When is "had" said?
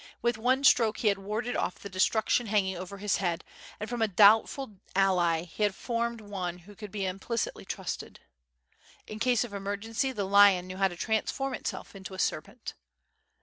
1.09-1.19, 5.61-5.75